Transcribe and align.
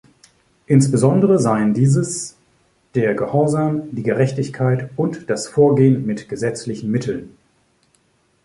Insbesondere 0.65 1.37
seien 1.37 1.75
dieses 1.75 2.35
der 2.95 3.13
Gehorsam, 3.13 3.93
die 3.93 4.01
Gerechtigkeit 4.01 4.89
und 4.95 5.29
das 5.29 5.47
Vorgehen 5.47 6.07
mit 6.07 6.27
gesetzlichen 6.27 6.89
Mitteln. 6.89 7.37